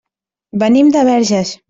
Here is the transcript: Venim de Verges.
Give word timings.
Venim 0.63 0.89
de 0.97 1.05
Verges. 1.11 1.57